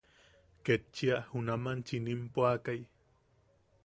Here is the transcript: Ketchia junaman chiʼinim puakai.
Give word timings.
Ketchia 0.69 1.17
junaman 1.33 1.77
chiʼinim 1.89 2.21
puakai. 2.33 2.79